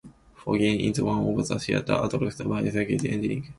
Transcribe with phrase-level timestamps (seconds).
[0.33, 3.47] Forgery is one of the threats addressed by security engineering.